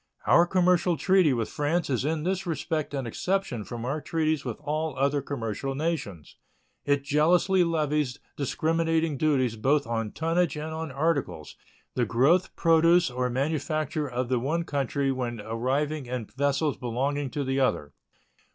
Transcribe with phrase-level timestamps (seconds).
[0.25, 4.57] Our commercial treaty with France is in this respect an exception from our treaties with
[4.61, 6.37] all other commercial nations.
[6.85, 11.55] It jealously levies discriminating duties both on tonnage and on articles
[11.93, 17.43] the growth, produce, or manufacture of the one country when arriving in vessels belonging to
[17.43, 17.93] the other.